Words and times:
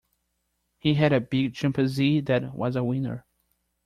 He 0.79 0.95
had 0.95 1.13
a 1.13 1.21
big 1.21 1.53
chimpanzee 1.53 2.21
that 2.21 2.55
was 2.55 2.75
a 2.75 2.83
winner. 2.83 3.23